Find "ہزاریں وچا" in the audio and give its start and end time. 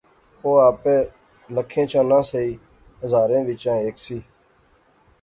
3.03-3.73